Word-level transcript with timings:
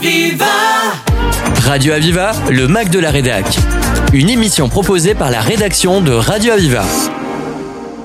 Aviva 0.00 0.46
Radio 1.66 1.92
Aviva, 1.92 2.32
le 2.50 2.66
Mac 2.68 2.88
de 2.88 2.98
la 2.98 3.10
Rédac. 3.10 3.44
Une 4.14 4.30
émission 4.30 4.70
proposée 4.70 5.14
par 5.14 5.30
la 5.30 5.42
rédaction 5.42 6.00
de 6.00 6.12
Radio 6.12 6.52
Aviva. 6.54 6.84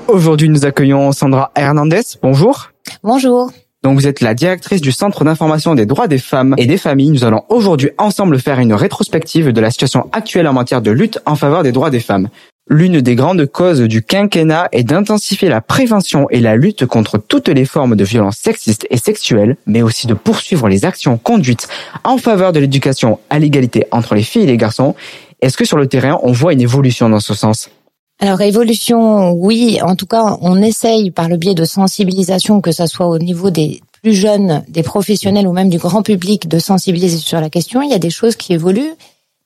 Aujourd'hui, 0.06 0.50
nous 0.50 0.66
accueillons 0.66 1.12
Sandra 1.12 1.52
Hernandez. 1.56 2.02
Bonjour. 2.22 2.68
Bonjour. 3.02 3.50
Donc, 3.82 3.98
vous 3.98 4.06
êtes 4.06 4.20
la 4.20 4.34
directrice 4.34 4.82
du 4.82 4.92
Centre 4.92 5.24
d'information 5.24 5.74
des 5.74 5.86
droits 5.86 6.06
des 6.06 6.18
femmes 6.18 6.54
et 6.58 6.66
des 6.66 6.76
familles. 6.76 7.12
Nous 7.12 7.24
allons 7.24 7.44
aujourd'hui 7.48 7.88
ensemble 7.96 8.40
faire 8.40 8.58
une 8.58 8.74
rétrospective 8.74 9.52
de 9.52 9.60
la 9.62 9.70
situation 9.70 10.10
actuelle 10.12 10.48
en 10.48 10.52
matière 10.52 10.82
de 10.82 10.90
lutte 10.90 11.18
en 11.24 11.34
faveur 11.34 11.62
des 11.62 11.72
droits 11.72 11.88
des 11.88 12.00
femmes. 12.00 12.28
L'une 12.68 13.00
des 13.00 13.14
grandes 13.14 13.46
causes 13.46 13.82
du 13.82 14.02
quinquennat 14.02 14.68
est 14.72 14.82
d'intensifier 14.82 15.48
la 15.48 15.60
prévention 15.60 16.28
et 16.30 16.40
la 16.40 16.56
lutte 16.56 16.84
contre 16.84 17.16
toutes 17.16 17.48
les 17.48 17.64
formes 17.64 17.94
de 17.94 18.02
violences 18.02 18.38
sexistes 18.38 18.88
et 18.90 18.96
sexuelles, 18.96 19.56
mais 19.66 19.82
aussi 19.82 20.08
de 20.08 20.14
poursuivre 20.14 20.68
les 20.68 20.84
actions 20.84 21.16
conduites 21.16 21.68
en 22.02 22.18
faveur 22.18 22.52
de 22.52 22.58
l'éducation 22.58 23.20
à 23.30 23.38
l'égalité 23.38 23.86
entre 23.92 24.16
les 24.16 24.24
filles 24.24 24.42
et 24.42 24.46
les 24.46 24.56
garçons. 24.56 24.96
Est-ce 25.42 25.56
que 25.56 25.64
sur 25.64 25.76
le 25.76 25.86
terrain, 25.86 26.18
on 26.24 26.32
voit 26.32 26.54
une 26.54 26.60
évolution 26.60 27.08
dans 27.08 27.20
ce 27.20 27.34
sens? 27.34 27.70
Alors 28.18 28.40
évolution, 28.40 29.30
oui. 29.30 29.78
En 29.82 29.94
tout 29.94 30.06
cas, 30.06 30.36
on 30.40 30.60
essaye 30.60 31.12
par 31.12 31.28
le 31.28 31.36
biais 31.36 31.54
de 31.54 31.64
sensibilisation, 31.64 32.60
que 32.60 32.72
ce 32.72 32.86
soit 32.88 33.06
au 33.06 33.18
niveau 33.18 33.50
des 33.50 33.80
plus 34.02 34.14
jeunes, 34.14 34.64
des 34.66 34.82
professionnels 34.82 35.46
ou 35.46 35.52
même 35.52 35.68
du 35.68 35.78
grand 35.78 36.02
public, 36.02 36.48
de 36.48 36.58
sensibiliser 36.58 37.18
sur 37.18 37.40
la 37.40 37.48
question. 37.48 37.80
Il 37.82 37.90
y 37.90 37.94
a 37.94 38.00
des 38.00 38.10
choses 38.10 38.34
qui 38.34 38.54
évoluent, 38.54 38.94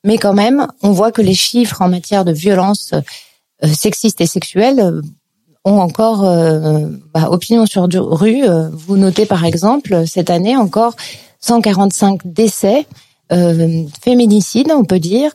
mais 0.03 0.17
quand 0.17 0.33
même, 0.33 0.67
on 0.81 0.91
voit 0.91 1.11
que 1.11 1.21
les 1.21 1.33
chiffres 1.33 1.81
en 1.81 1.89
matière 1.89 2.25
de 2.25 2.31
violence 2.31 2.93
euh, 3.63 3.67
sexistes 3.67 4.21
et 4.21 4.25
sexuelles 4.25 4.79
euh, 4.79 5.01
ont 5.63 5.79
encore 5.79 6.25
euh, 6.25 6.87
bah, 7.13 7.29
opinion 7.29 7.65
sur 7.65 7.87
rue. 7.91 8.43
Vous 8.71 8.97
notez 8.97 9.27
par 9.27 9.45
exemple 9.45 10.07
cette 10.07 10.31
année 10.31 10.57
encore 10.57 10.95
145 11.39 12.21
décès 12.25 12.85
féminicides, 14.03 14.73
on 14.75 14.83
peut 14.83 14.99
dire, 14.99 15.31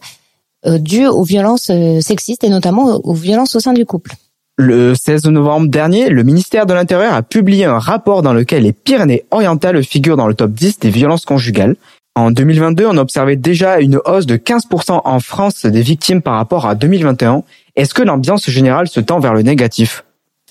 dus 0.66 1.07
aux 1.07 1.23
violences 1.23 1.71
sexistes 2.01 2.45
et 2.45 2.51
notamment 2.51 2.96
aux 2.96 3.15
violences 3.15 3.57
au 3.57 3.60
sein 3.60 3.73
du 3.73 3.87
couple. 3.87 4.15
Le 4.59 4.95
16 4.95 5.27
novembre 5.27 5.68
dernier, 5.68 6.10
le 6.10 6.23
ministère 6.23 6.66
de 6.66 6.74
l'Intérieur 6.74 7.15
a 7.15 7.23
publié 7.23 7.65
un 7.65 7.79
rapport 7.79 8.21
dans 8.21 8.35
lequel 8.35 8.65
les 8.65 8.73
Pyrénées-Orientales 8.73 9.83
figurent 9.83 10.16
dans 10.16 10.27
le 10.27 10.35
top 10.35 10.52
10 10.52 10.79
des 10.79 10.90
violences 10.90 11.24
conjugales. 11.24 11.77
En 12.16 12.30
2022, 12.30 12.86
on 12.86 12.96
observait 12.96 13.36
déjà 13.36 13.78
une 13.78 14.00
hausse 14.06 14.24
de 14.24 14.38
15% 14.38 15.02
en 15.04 15.20
France 15.20 15.66
des 15.66 15.82
victimes 15.82 16.22
par 16.22 16.36
rapport 16.36 16.64
à 16.64 16.74
2021. 16.74 17.42
Est-ce 17.76 17.92
que 17.92 18.02
l'ambiance 18.02 18.48
générale 18.48 18.88
se 18.88 19.00
tend 19.00 19.20
vers 19.20 19.34
le 19.34 19.42
négatif? 19.42 20.02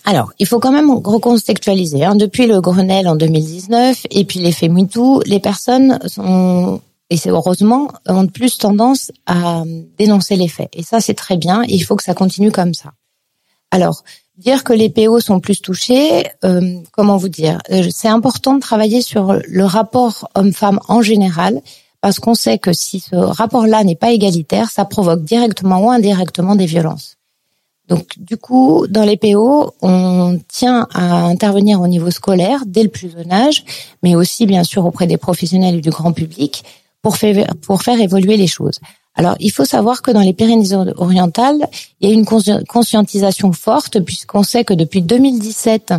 Alors, 0.05 0.31
il 0.38 0.45
faut 0.45 0.59
quand 0.59 0.71
même 0.71 0.91
recontextualiser. 0.91 2.05
Hein. 2.05 2.16
Depuis 2.16 2.45
le 2.45 2.61
Grenelle 2.61 3.08
en 3.08 3.16
2019 3.16 4.05
et 4.11 4.25
puis 4.25 4.38
l'effet 4.38 4.69
MeToo, 4.69 5.23
les 5.25 5.39
personnes 5.39 5.97
sont, 6.05 6.81
et 7.09 7.17
c'est 7.17 7.31
heureusement, 7.31 7.88
ont 8.08 8.27
plus 8.27 8.59
tendance 8.59 9.11
à 9.25 9.63
dénoncer 9.97 10.36
les 10.36 10.47
faits. 10.47 10.69
Et 10.73 10.83
ça, 10.83 10.99
c'est 10.99 11.16
très 11.16 11.36
bien. 11.36 11.63
Il 11.67 11.80
faut 11.80 11.95
que 11.95 12.03
ça 12.03 12.13
continue 12.13 12.52
comme 12.52 12.75
ça. 12.75 12.91
Alors, 13.71 14.03
dire 14.38 14.64
que 14.64 14.73
les 14.73 14.89
PO 14.89 15.19
sont 15.19 15.39
plus 15.39 15.61
touchés, 15.61 16.28
euh, 16.44 16.80
comment 16.91 17.17
vous 17.17 17.30
dire 17.30 17.59
euh, 17.72 17.88
C'est 17.89 18.08
important 18.08 18.55
de 18.55 18.59
travailler 18.59 19.02
sur 19.02 19.39
le 19.45 19.66
rapport 19.66 20.30
homme-femme 20.36 20.80
en 20.88 21.02
général, 21.02 21.61
parce 22.02 22.19
qu'on 22.19 22.36
sait 22.36 22.58
que 22.58 22.73
si 22.73 23.00
ce 23.00 23.16
rapport-là 23.16 23.83
n'est 23.83 23.95
pas 23.95 24.11
égalitaire, 24.11 24.69
ça 24.69 24.86
provoque 24.86 25.23
directement 25.23 25.80
ou 25.86 25.89
indirectement 25.89 26.55
des 26.55 26.66
violences. 26.66 27.17
Donc, 27.88 28.08
du 28.17 28.38
coup, 28.38 28.88
dans 28.89 29.03
les 29.03 29.17
PO, 29.17 29.73
on 29.81 30.39
tient 30.47 30.88
à 30.94 31.25
intervenir 31.25 31.81
au 31.81 31.88
niveau 31.88 32.09
scolaire 32.09 32.61
dès 32.66 32.83
le 32.83 32.89
plus 32.89 33.11
jeune 33.11 33.31
âge, 33.31 33.64
mais 34.02 34.16
aussi, 34.16 34.47
bien 34.47 34.64
sûr, 34.64 34.86
auprès 34.86 35.05
des 35.05 35.17
professionnels 35.17 35.75
et 35.75 35.81
du 35.81 35.92
grand 35.92 36.11
public 36.11 36.64
pour 37.03 37.17
faire, 37.17 37.53
pour 37.61 37.83
faire 37.83 37.99
évoluer 37.99 38.38
les 38.38 38.47
choses. 38.47 38.80
Alors, 39.16 39.35
il 39.39 39.52
faut 39.52 39.66
savoir 39.66 40.02
que 40.02 40.11
dans 40.11 40.21
les 40.21 40.33
Pyrénées-Orientales, 40.33 41.67
il 42.02 42.09
y 42.09 42.11
a 42.11 42.13
une 42.13 42.25
conscientisation 42.25 43.53
forte 43.53 43.99
puisqu'on 44.02 44.43
sait 44.43 44.65
que 44.65 44.73
depuis 44.73 45.02
2017, 45.02 45.93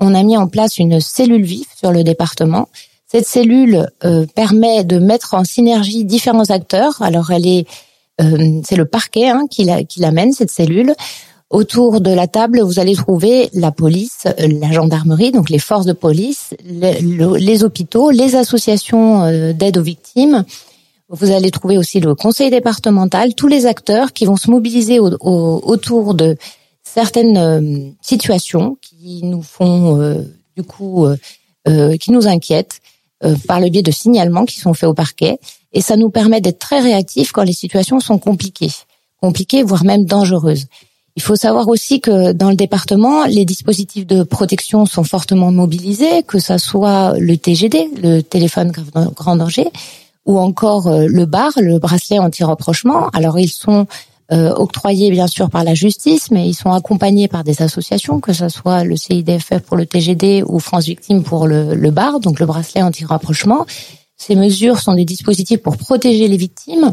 on 0.00 0.14
a 0.14 0.22
mis 0.22 0.36
en 0.36 0.48
place 0.48 0.78
une 0.78 1.00
cellule 1.00 1.44
vive 1.44 1.66
sur 1.76 1.92
le 1.92 2.04
département. 2.04 2.68
Cette 3.10 3.26
cellule 3.26 3.88
euh, 4.04 4.26
permet 4.34 4.84
de 4.84 4.98
mettre 4.98 5.32
en 5.32 5.44
synergie 5.44 6.04
différents 6.04 6.50
acteurs. 6.50 7.00
Alors, 7.00 7.30
elle 7.30 7.46
est, 7.46 7.66
euh, 8.20 8.60
c'est 8.64 8.76
le 8.76 8.84
parquet 8.84 9.28
hein, 9.28 9.46
qui 9.48 9.64
l'amène 9.96 10.32
cette 10.32 10.50
cellule. 10.50 10.94
Autour 11.48 12.02
de 12.02 12.10
la 12.10 12.26
table, 12.26 12.60
vous 12.60 12.78
allez 12.78 12.94
trouver 12.94 13.48
la 13.54 13.72
police, 13.72 14.24
euh, 14.26 14.48
la 14.60 14.70
gendarmerie, 14.70 15.32
donc 15.32 15.48
les 15.48 15.58
forces 15.58 15.86
de 15.86 15.94
police, 15.94 16.52
les 16.66 17.64
hôpitaux, 17.64 18.10
les 18.10 18.36
associations 18.36 19.52
d'aide 19.54 19.78
aux 19.78 19.82
victimes, 19.82 20.44
vous 21.08 21.30
allez 21.30 21.50
trouver 21.50 21.78
aussi 21.78 22.00
le 22.00 22.14
conseil 22.14 22.50
départemental, 22.50 23.34
tous 23.34 23.48
les 23.48 23.66
acteurs 23.66 24.12
qui 24.12 24.26
vont 24.26 24.36
se 24.36 24.50
mobiliser 24.50 24.98
autour 25.00 26.14
de 26.14 26.36
certaines 26.82 27.36
euh, 27.36 27.90
situations 28.00 28.76
qui 28.80 29.20
nous 29.22 29.42
font 29.42 30.00
euh, 30.00 30.22
du 30.56 30.62
coup 30.62 31.06
euh, 31.06 31.96
qui 31.98 32.12
nous 32.12 32.26
inquiètent 32.26 32.80
par 33.46 33.60
le 33.60 33.68
biais 33.68 33.82
de 33.82 33.90
signalements 33.90 34.46
qui 34.46 34.58
sont 34.60 34.72
faits 34.74 34.88
au 34.88 34.94
parquet 34.94 35.38
et 35.72 35.82
ça 35.82 35.96
nous 35.96 36.08
permet 36.08 36.40
d'être 36.40 36.60
très 36.60 36.80
réactifs 36.80 37.32
quand 37.32 37.42
les 37.42 37.52
situations 37.52 38.00
sont 38.00 38.18
compliquées, 38.18 38.70
compliquées 39.20 39.62
voire 39.62 39.84
même 39.84 40.04
dangereuses. 40.06 40.66
Il 41.16 41.22
faut 41.22 41.36
savoir 41.36 41.68
aussi 41.68 42.00
que 42.00 42.32
dans 42.32 42.48
le 42.48 42.56
département, 42.56 43.26
les 43.26 43.44
dispositifs 43.44 44.06
de 44.06 44.22
protection 44.22 44.86
sont 44.86 45.02
fortement 45.04 45.50
mobilisés, 45.50 46.22
que 46.22 46.38
ça 46.38 46.58
soit 46.58 47.18
le 47.18 47.36
TGD, 47.36 47.90
le 48.00 48.22
téléphone 48.22 48.72
grand 48.72 49.36
danger, 49.36 49.68
ou 50.28 50.38
encore 50.38 50.86
euh, 50.86 51.06
le 51.08 51.24
bar, 51.24 51.50
le 51.56 51.78
bracelet 51.78 52.20
anti-rapprochement. 52.20 53.08
Alors 53.14 53.38
ils 53.40 53.48
sont 53.48 53.86
euh, 54.30 54.52
octroyés 54.54 55.10
bien 55.10 55.26
sûr 55.26 55.48
par 55.48 55.64
la 55.64 55.74
justice, 55.74 56.30
mais 56.30 56.46
ils 56.46 56.54
sont 56.54 56.70
accompagnés 56.70 57.28
par 57.28 57.44
des 57.44 57.62
associations, 57.62 58.20
que 58.20 58.34
ce 58.34 58.50
soit 58.50 58.84
le 58.84 58.94
CIDFF 58.94 59.60
pour 59.60 59.78
le 59.78 59.86
TGD 59.86 60.44
ou 60.46 60.60
France 60.60 60.84
Victime 60.84 61.22
pour 61.22 61.46
le, 61.48 61.74
le 61.74 61.90
bar, 61.90 62.20
donc 62.20 62.38
le 62.38 62.46
bracelet 62.46 62.82
anti-rapprochement. 62.82 63.64
Ces 64.18 64.36
mesures 64.36 64.80
sont 64.80 64.94
des 64.94 65.06
dispositifs 65.06 65.62
pour 65.62 65.78
protéger 65.78 66.28
les 66.28 66.36
victimes, 66.36 66.92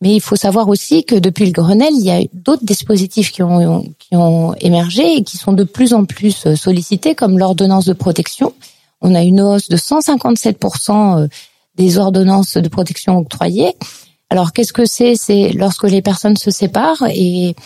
mais 0.00 0.14
il 0.14 0.20
faut 0.20 0.36
savoir 0.36 0.68
aussi 0.68 1.04
que 1.04 1.16
depuis 1.16 1.46
le 1.46 1.52
Grenelle, 1.52 1.94
il 1.94 2.04
y 2.04 2.10
a 2.12 2.22
d'autres 2.32 2.64
dispositifs 2.64 3.32
qui 3.32 3.42
ont, 3.42 3.82
qui 3.98 4.14
ont 4.14 4.54
émergé 4.60 5.16
et 5.16 5.24
qui 5.24 5.38
sont 5.38 5.54
de 5.54 5.64
plus 5.64 5.92
en 5.92 6.04
plus 6.04 6.46
euh, 6.46 6.54
sollicités, 6.54 7.16
comme 7.16 7.36
l'ordonnance 7.36 7.86
de 7.86 7.94
protection. 7.94 8.52
On 9.00 9.16
a 9.16 9.22
une 9.22 9.40
hausse 9.40 9.68
de 9.68 9.76
157% 9.76 11.28
des 11.74 11.98
ordonnances 11.98 12.56
de 12.56 12.68
protection 12.68 13.18
octroyées. 13.18 13.74
Alors 14.28 14.52
qu'est-ce 14.52 14.72
que 14.72 14.86
c'est? 14.86 15.16
C'est 15.16 15.50
lorsque 15.52 15.84
les 15.84 16.02
personnes 16.02 16.36
se 16.36 16.50
séparent 16.50 17.04
et, 17.08 17.56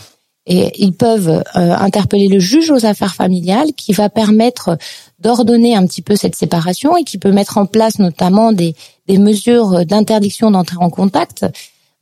et 0.47 0.73
ils 0.83 0.93
peuvent 0.93 1.29
euh, 1.29 1.43
interpeller 1.55 2.29
le 2.29 2.39
juge 2.39 2.71
aux 2.71 2.87
affaires 2.87 3.15
familiales 3.15 3.73
qui 3.75 3.93
va 3.93 4.09
permettre 4.09 4.79
d'ordonner 5.19 5.77
un 5.77 5.87
petit 5.87 6.03
peu 6.03 6.17
cette 6.17 6.35
séparation 6.35 6.97
et 6.97 7.05
qui 7.05 7.19
peut 7.19 7.33
mettre 7.33 7.59
en 7.59 7.67
place 7.67 7.99
notamment 7.99 8.53
des, 8.53 8.75
des 9.07 9.19
mesures 9.19 9.85
d'interdiction 9.85 10.51
d'entrer 10.51 10.77
en 10.81 10.91
contact 10.91 11.47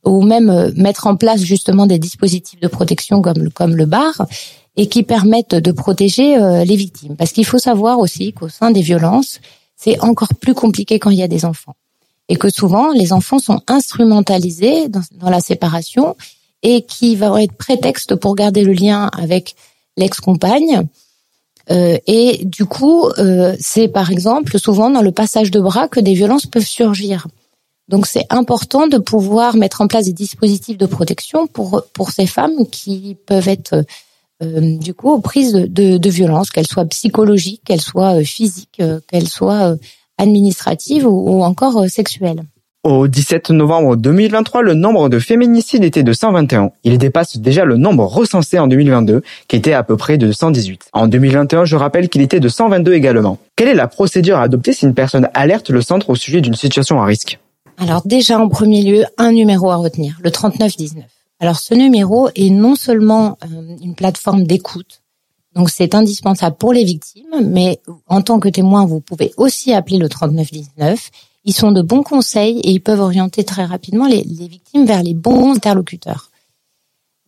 ou 0.05 0.21
même 0.21 0.49
euh, 0.49 0.71
mettre 0.75 1.07
en 1.07 1.15
place 1.15 1.41
justement 1.41 1.85
des 1.85 1.99
dispositifs 1.99 2.59
de 2.59 2.67
protection 2.67 3.21
comme, 3.21 3.49
comme 3.49 3.75
le 3.75 3.85
bar 3.85 4.25
et 4.75 4.87
qui 4.87 5.03
permettent 5.03 5.55
de 5.55 5.71
protéger 5.71 6.37
euh, 6.37 6.63
les 6.63 6.75
victimes. 6.75 7.15
Parce 7.15 7.31
qu'il 7.31 7.45
faut 7.45 7.59
savoir 7.59 7.99
aussi 7.99 8.33
qu'au 8.33 8.49
sein 8.49 8.71
des 8.71 8.81
violences, 8.81 9.39
c'est 9.75 9.99
encore 10.01 10.33
plus 10.39 10.53
compliqué 10.53 10.99
quand 10.99 11.09
il 11.09 11.19
y 11.19 11.23
a 11.23 11.27
des 11.27 11.45
enfants 11.45 11.75
et 12.29 12.35
que 12.35 12.49
souvent 12.49 12.91
les 12.91 13.13
enfants 13.13 13.39
sont 13.39 13.61
instrumentalisés 13.67 14.87
dans, 14.87 15.29
la 15.29 15.41
séparation 15.41 16.15
et 16.61 16.83
qui 16.83 17.15
va 17.15 17.41
être 17.41 17.53
prétexte 17.53 18.15
pour 18.15 18.35
garder 18.35 18.63
le 18.63 18.73
lien 18.73 19.09
avec 19.17 19.55
l'ex-compagne. 19.97 20.87
Euh, 21.71 21.97
et 22.07 22.41
du 22.45 22.65
coup, 22.65 23.07
euh, 23.17 23.55
c'est 23.59 23.87
par 23.87 24.11
exemple 24.11 24.57
souvent 24.59 24.89
dans 24.89 25.01
le 25.01 25.11
passage 25.11 25.51
de 25.51 25.59
bras 25.59 25.87
que 25.87 25.99
des 25.99 26.13
violences 26.13 26.45
peuvent 26.45 26.65
surgir. 26.65 27.27
Donc 27.89 28.05
c'est 28.05 28.25
important 28.29 28.87
de 28.87 28.97
pouvoir 28.97 29.55
mettre 29.55 29.81
en 29.81 29.87
place 29.87 30.05
des 30.05 30.13
dispositifs 30.13 30.77
de 30.77 30.85
protection 30.85 31.47
pour 31.47 31.83
pour 31.93 32.11
ces 32.11 32.25
femmes 32.25 32.65
qui 32.69 33.17
peuvent 33.25 33.49
être 33.49 33.85
euh, 34.43 34.77
du 34.77 34.93
coup 34.93 35.11
aux 35.11 35.21
prises 35.21 35.53
de, 35.53 35.67
de, 35.67 35.97
de 35.97 36.09
violences, 36.09 36.49
qu'elles 36.49 36.67
soient 36.67 36.85
psychologiques, 36.85 37.61
qu'elles 37.65 37.81
soient 37.81 38.19
euh, 38.19 38.23
physiques, 38.23 38.79
euh, 38.79 38.99
qu'elles 39.07 39.27
soient 39.27 39.75
administrative 40.23 41.05
ou, 41.05 41.43
encore 41.43 41.77
euh, 41.77 41.87
sexuelle. 41.87 42.43
Au 42.83 43.07
17 43.07 43.51
novembre 43.51 43.95
2023, 43.95 44.61
le 44.61 44.73
nombre 44.73 45.07
de 45.07 45.17
féminicides 45.17 45.85
était 45.85 46.03
de 46.03 46.11
121. 46.11 46.71
Il 46.83 46.97
dépasse 46.97 47.37
déjà 47.37 47.63
le 47.63 47.77
nombre 47.77 48.03
recensé 48.03 48.59
en 48.59 48.67
2022, 48.67 49.21
qui 49.47 49.55
était 49.55 49.71
à 49.71 49.83
peu 49.83 49.95
près 49.95 50.17
de 50.17 50.33
118. 50.33 50.89
En 50.91 51.07
2021, 51.07 51.63
je 51.63 51.77
rappelle 51.77 52.09
qu'il 52.09 52.21
était 52.21 52.41
de 52.41 52.49
122 52.49 52.93
également. 52.93 53.37
Quelle 53.55 53.69
est 53.69 53.73
la 53.73 53.87
procédure 53.87 54.37
à 54.37 54.41
adopter 54.41 54.73
si 54.73 54.85
une 54.85 54.95
personne 54.95 55.29
alerte 55.33 55.69
le 55.69 55.81
centre 55.81 56.09
au 56.09 56.15
sujet 56.15 56.41
d'une 56.41 56.55
situation 56.55 57.01
à 57.01 57.05
risque? 57.05 57.39
Alors 57.77 58.01
déjà, 58.05 58.37
en 58.37 58.49
premier 58.49 58.81
lieu, 58.81 59.05
un 59.17 59.31
numéro 59.31 59.71
à 59.71 59.77
retenir, 59.77 60.17
le 60.21 60.31
3919. 60.31 61.05
Alors 61.39 61.59
ce 61.59 61.73
numéro 61.73 62.29
est 62.35 62.49
non 62.49 62.75
seulement 62.75 63.37
euh, 63.43 63.75
une 63.81 63.95
plateforme 63.95 64.43
d'écoute, 64.43 65.02
donc 65.55 65.69
c'est 65.69 65.93
indispensable 65.93 66.55
pour 66.57 66.73
les 66.73 66.83
victimes, 66.83 67.41
mais 67.43 67.79
en 68.07 68.21
tant 68.21 68.39
que 68.39 68.49
témoin, 68.49 68.85
vous 68.85 69.01
pouvez 69.01 69.33
aussi 69.37 69.73
appeler 69.73 69.97
le 69.97 70.09
3919. 70.09 71.11
ils 71.45 71.53
sont 71.53 71.71
de 71.71 71.81
bons 71.81 72.03
conseils 72.03 72.59
et 72.59 72.71
ils 72.71 72.81
peuvent 72.81 73.01
orienter 73.01 73.43
très 73.43 73.65
rapidement 73.65 74.07
les, 74.07 74.23
victimes 74.23 74.85
vers 74.85 75.03
les 75.03 75.13
bons 75.13 75.53
interlocuteurs. 75.55 76.31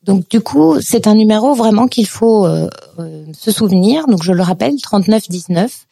Donc 0.03 0.29
du 0.29 0.39
coup, 0.41 0.79
c'est 0.81 1.07
un 1.07 1.15
numéro 1.15 1.53
vraiment 1.53 1.87
qu'il 1.87 2.07
faut 2.07 2.45
euh, 2.45 2.69
euh, 2.99 3.25
se 3.33 3.51
souvenir. 3.51 4.07
Donc 4.07 4.23
je 4.23 4.31
le 4.31 4.41
rappelle, 4.41 4.79
3919. 4.79 5.85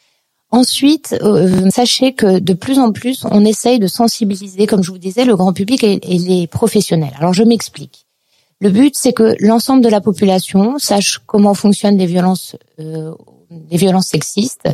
Ensuite, 0.51 1.15
euh, 1.23 1.69
sachez 1.71 2.13
que 2.13 2.37
de 2.37 2.53
plus 2.53 2.77
en 2.77 2.91
plus, 2.91 3.25
on 3.31 3.43
essaye 3.43 3.79
de 3.79 3.87
sensibiliser, 3.87 4.67
comme 4.67 4.83
je 4.83 4.91
vous 4.91 4.99
disais, 4.99 5.25
le 5.25 5.35
grand 5.35 5.51
public 5.51 5.83
et 5.83 5.99
les 5.99 6.45
professionnels. 6.45 7.13
Alors 7.17 7.33
je 7.33 7.43
m'explique. 7.43 8.05
Le 8.63 8.69
but, 8.69 8.95
c'est 8.95 9.11
que 9.11 9.35
l'ensemble 9.41 9.83
de 9.83 9.89
la 9.89 9.99
population 9.99 10.79
sache 10.79 11.19
comment 11.25 11.53
fonctionnent 11.53 11.97
les 11.97 12.05
violences, 12.05 12.55
euh, 12.79 13.11
les 13.69 13.75
violences 13.75 14.07
sexistes, 14.07 14.69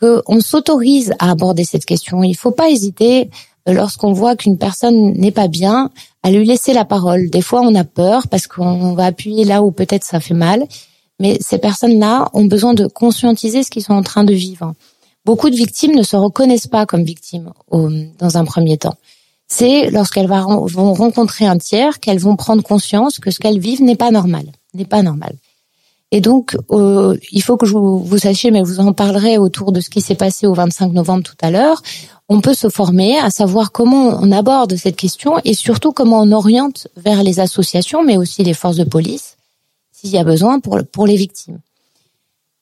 qu'on 0.00 0.40
s'autorise 0.40 1.12
à 1.18 1.30
aborder 1.30 1.64
cette 1.64 1.84
question. 1.84 2.22
Il 2.22 2.30
ne 2.30 2.36
faut 2.36 2.50
pas 2.50 2.70
hésiter 2.70 3.28
lorsqu'on 3.66 4.14
voit 4.14 4.36
qu'une 4.36 4.56
personne 4.56 5.12
n'est 5.12 5.32
pas 5.32 5.48
bien, 5.48 5.90
à 6.22 6.30
lui 6.30 6.46
laisser 6.46 6.72
la 6.72 6.86
parole. 6.86 7.28
Des 7.28 7.42
fois, 7.42 7.60
on 7.60 7.74
a 7.74 7.84
peur 7.84 8.26
parce 8.26 8.46
qu'on 8.46 8.94
va 8.94 9.04
appuyer 9.04 9.44
là 9.44 9.62
où 9.62 9.70
peut-être 9.70 10.04
ça 10.04 10.18
fait 10.18 10.32
mal, 10.32 10.66
mais 11.18 11.36
ces 11.42 11.58
personnes-là 11.58 12.30
ont 12.32 12.46
besoin 12.46 12.72
de 12.72 12.86
conscientiser 12.86 13.62
ce 13.64 13.70
qu'ils 13.70 13.84
sont 13.84 13.92
en 13.92 14.02
train 14.02 14.24
de 14.24 14.32
vivre. 14.32 14.72
Beaucoup 15.26 15.50
de 15.50 15.56
victimes 15.56 15.94
ne 15.94 16.02
se 16.04 16.16
reconnaissent 16.16 16.68
pas 16.68 16.86
comme 16.86 17.04
victimes 17.04 17.52
dans 17.70 18.38
un 18.38 18.46
premier 18.46 18.78
temps. 18.78 18.96
C'est 19.52 19.90
lorsqu'elles 19.90 20.28
vont 20.28 20.94
rencontrer 20.94 21.44
un 21.44 21.58
tiers 21.58 21.98
qu'elles 21.98 22.20
vont 22.20 22.36
prendre 22.36 22.62
conscience 22.62 23.18
que 23.18 23.32
ce 23.32 23.40
qu'elles 23.40 23.58
vivent 23.58 23.82
n'est 23.82 23.96
pas 23.96 24.12
normal, 24.12 24.46
n'est 24.74 24.84
pas 24.84 25.02
normal. 25.02 25.34
Et 26.12 26.20
donc, 26.20 26.56
euh, 26.70 27.16
il 27.32 27.42
faut 27.42 27.56
que 27.56 27.66
vous, 27.66 27.98
vous, 27.98 28.18
sachiez, 28.18 28.52
mais 28.52 28.62
vous 28.62 28.78
en 28.78 28.92
parlerez 28.92 29.38
autour 29.38 29.72
de 29.72 29.80
ce 29.80 29.90
qui 29.90 30.00
s'est 30.00 30.14
passé 30.14 30.46
au 30.46 30.54
25 30.54 30.92
novembre 30.92 31.24
tout 31.24 31.36
à 31.42 31.50
l'heure. 31.50 31.82
On 32.28 32.40
peut 32.40 32.54
se 32.54 32.68
former 32.68 33.18
à 33.18 33.30
savoir 33.30 33.72
comment 33.72 34.18
on 34.20 34.30
aborde 34.30 34.76
cette 34.76 34.96
question 34.96 35.38
et 35.44 35.54
surtout 35.54 35.90
comment 35.90 36.20
on 36.20 36.30
oriente 36.30 36.86
vers 36.96 37.24
les 37.24 37.40
associations, 37.40 38.04
mais 38.04 38.16
aussi 38.16 38.44
les 38.44 38.54
forces 38.54 38.76
de 38.76 38.84
police, 38.84 39.36
s'il 39.90 40.10
y 40.10 40.18
a 40.18 40.24
besoin 40.24 40.60
pour 40.60 41.06
les 41.06 41.16
victimes. 41.16 41.58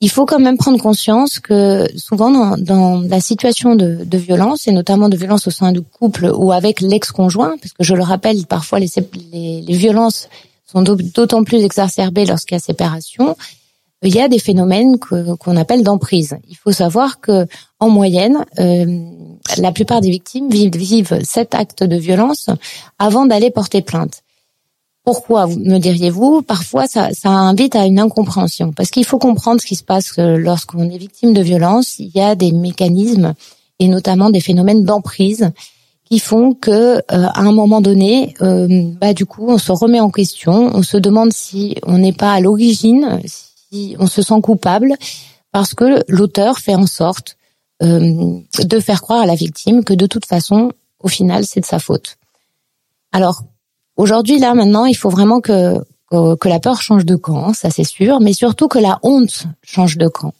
Il 0.00 0.10
faut 0.10 0.26
quand 0.26 0.38
même 0.38 0.56
prendre 0.56 0.80
conscience 0.80 1.40
que 1.40 1.88
souvent 1.96 2.56
dans, 2.56 3.00
la 3.00 3.20
situation 3.20 3.74
de, 3.74 4.16
violence, 4.16 4.68
et 4.68 4.72
notamment 4.72 5.08
de 5.08 5.16
violence 5.16 5.48
au 5.48 5.50
sein 5.50 5.72
du 5.72 5.82
couple 5.82 6.30
ou 6.32 6.52
avec 6.52 6.80
l'ex-conjoint, 6.80 7.56
parce 7.60 7.72
que 7.72 7.82
je 7.82 7.94
le 7.94 8.04
rappelle, 8.04 8.46
parfois 8.46 8.78
les 8.78 9.64
violences 9.68 10.28
sont 10.70 10.82
d'autant 10.82 11.42
plus 11.42 11.64
exacerbées 11.64 12.26
lorsqu'il 12.26 12.54
y 12.54 12.58
a 12.58 12.60
séparation, 12.60 13.36
il 14.02 14.14
y 14.14 14.20
a 14.20 14.28
des 14.28 14.38
phénomènes 14.38 14.98
qu'on 14.98 15.56
appelle 15.56 15.82
d'emprise. 15.82 16.36
Il 16.48 16.56
faut 16.56 16.72
savoir 16.72 17.20
que 17.20 17.46
en 17.80 17.90
moyenne, 17.90 18.44
euh, 18.60 18.86
la 19.56 19.72
plupart 19.72 20.00
des 20.00 20.10
victimes 20.10 20.48
vivent, 20.50 20.76
vivent 20.76 21.18
cet 21.24 21.54
acte 21.54 21.82
de 21.82 21.96
violence 21.96 22.48
avant 22.98 23.26
d'aller 23.26 23.50
porter 23.50 23.82
plainte. 23.82 24.22
Pourquoi, 25.08 25.46
me 25.46 25.78
diriez-vous 25.78 26.42
Parfois, 26.42 26.86
ça, 26.86 27.14
ça, 27.14 27.30
invite 27.30 27.74
à 27.74 27.86
une 27.86 27.98
incompréhension, 27.98 28.72
parce 28.72 28.90
qu'il 28.90 29.06
faut 29.06 29.18
comprendre 29.18 29.58
ce 29.58 29.64
qui 29.64 29.74
se 29.74 29.82
passe 29.82 30.12
euh, 30.18 30.36
lorsqu'on 30.36 30.90
est 30.90 30.98
victime 30.98 31.32
de 31.32 31.40
violence. 31.40 31.98
Il 31.98 32.10
y 32.14 32.20
a 32.20 32.34
des 32.34 32.52
mécanismes, 32.52 33.32
et 33.78 33.88
notamment 33.88 34.28
des 34.28 34.40
phénomènes 34.40 34.84
d'emprise, 34.84 35.50
qui 36.04 36.18
font 36.18 36.52
que 36.52 36.98
euh, 36.98 37.00
à 37.08 37.40
un 37.40 37.52
moment 37.52 37.80
donné, 37.80 38.34
euh, 38.42 38.68
bah 39.00 39.14
du 39.14 39.24
coup, 39.24 39.46
on 39.48 39.56
se 39.56 39.72
remet 39.72 39.98
en 39.98 40.10
question, 40.10 40.70
on 40.74 40.82
se 40.82 40.98
demande 40.98 41.32
si 41.32 41.76
on 41.84 41.96
n'est 41.96 42.12
pas 42.12 42.34
à 42.34 42.40
l'origine, 42.40 43.22
si 43.24 43.96
on 43.98 44.08
se 44.08 44.20
sent 44.20 44.42
coupable, 44.42 44.94
parce 45.52 45.72
que 45.72 46.04
l'auteur 46.08 46.58
fait 46.58 46.74
en 46.74 46.86
sorte 46.86 47.38
euh, 47.82 48.40
de 48.62 48.78
faire 48.78 49.00
croire 49.00 49.22
à 49.22 49.26
la 49.26 49.36
victime 49.36 49.84
que 49.84 49.94
de 49.94 50.04
toute 50.04 50.26
façon, 50.26 50.70
au 51.02 51.08
final, 51.08 51.46
c'est 51.46 51.60
de 51.60 51.64
sa 51.64 51.78
faute. 51.78 52.18
Alors 53.10 53.44
aujourd'hui, 53.98 54.38
là, 54.38 54.54
maintenant, 54.54 54.86
il 54.86 54.96
faut 54.96 55.10
vraiment 55.10 55.40
que 55.40 55.78
que, 56.10 56.48
la 56.48 56.58
peur 56.58 56.80
change 56.80 57.04
de 57.04 57.16
camp, 57.16 57.52
ça 57.52 57.68
c'est 57.68 57.84
sûr, 57.84 58.20
mais 58.20 58.32
surtout 58.32 58.66
que 58.66 58.78
la 58.78 58.98
honte 59.02 59.44
change 59.62 59.98
de 59.98 60.08
camp. 60.08 60.32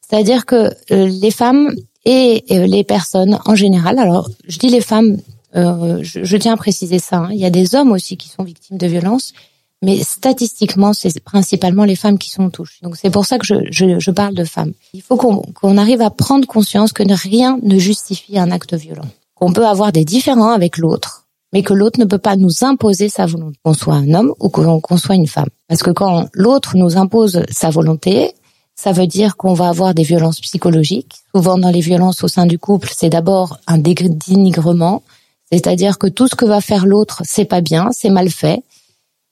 C'est-à-dire 0.00 0.46
que 0.46 0.70
les 0.90 1.32
femmes 1.32 1.74
et 2.04 2.44
les 2.48 2.84
personnes 2.84 3.38
en 3.44 3.54
général. 3.54 3.98
Alors, 3.98 4.30
je 4.46 4.58
dis 4.58 4.70
les 4.70 4.80
femmes, 4.80 5.18
euh, 5.56 5.98
je, 6.02 6.36
tiens 6.36 6.54
à 6.54 6.56
préciser 6.56 6.98
ça. 6.98 7.18
Hein. 7.18 7.28
il 7.32 7.38
y 7.38 7.44
a 7.44 7.50
des 7.50 7.74
hommes 7.74 7.92
aussi 7.92 8.16
qui 8.16 8.28
sont 8.28 8.44
victimes 8.44 8.78
de 8.78 8.86
violences, 8.86 9.34
mais 9.82 10.02
statistiquement, 10.02 10.92
c'est 10.94 11.20
principalement 11.20 11.84
les 11.84 11.96
femmes 11.96 12.18
qui 12.18 12.30
sont 12.30 12.48
touchées. 12.48 12.78
Donc, 12.82 12.96
c'est 12.96 13.10
pour 13.10 13.26
ça 13.26 13.38
que 13.38 13.46
je, 13.46 13.54
je, 13.70 13.98
je, 13.98 14.10
parle 14.10 14.34
de 14.34 14.44
femmes. 14.44 14.72
Il 14.94 15.02
faut 15.02 15.16
qu'on 15.16 15.76
arrive 15.76 16.00
à 16.00 16.10
prendre 16.10 16.46
conscience 16.46 16.92
que 16.92 17.02
rien 17.12 17.58
ne 17.62 17.78
justifie 17.78 18.38
un 18.38 18.50
acte 18.50 18.74
violent. 18.74 19.08
Qu'on 19.34 19.52
peut 19.52 19.66
avoir 19.66 19.92
des 19.92 20.04
différends 20.04 20.50
avec 20.50 20.78
l'autre, 20.78 21.27
mais 21.52 21.62
que 21.62 21.74
l'autre 21.74 21.98
ne 22.00 22.04
peut 22.04 22.18
pas 22.18 22.36
nous 22.36 22.64
imposer 22.64 23.08
sa 23.08 23.26
volonté, 23.26 23.58
qu'on 23.62 23.74
soit 23.74 23.94
un 23.94 24.12
homme 24.14 24.34
ou 24.40 24.48
qu'on 24.48 24.96
soit 24.96 25.14
une 25.14 25.26
femme. 25.26 25.48
Parce 25.68 25.82
que 25.82 25.90
quand 25.90 26.28
l'autre 26.34 26.76
nous 26.76 26.96
impose 26.96 27.42
sa 27.50 27.70
volonté, 27.70 28.34
ça 28.74 28.92
veut 28.92 29.06
dire 29.06 29.36
qu'on 29.36 29.54
va 29.54 29.68
avoir 29.68 29.94
des 29.94 30.02
violences 30.02 30.40
psychologiques. 30.40 31.16
Souvent 31.34 31.58
dans 31.58 31.70
les 31.70 31.80
violences 31.80 32.22
au 32.22 32.28
sein 32.28 32.46
du 32.46 32.58
couple, 32.58 32.90
c'est 32.94 33.08
d'abord 33.08 33.58
un 33.66 33.78
dénigrement, 33.78 35.02
c'est-à-dire 35.50 35.98
que 35.98 36.06
tout 36.06 36.28
ce 36.28 36.36
que 36.36 36.44
va 36.44 36.60
faire 36.60 36.86
l'autre, 36.86 37.22
c'est 37.24 37.44
pas 37.44 37.60
bien, 37.60 37.90
c'est 37.92 38.10
mal 38.10 38.30
fait. 38.30 38.62